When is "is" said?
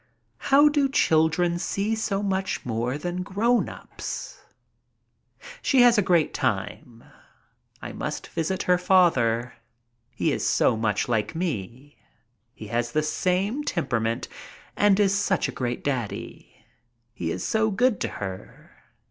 10.31-10.43, 14.99-15.13, 17.29-17.43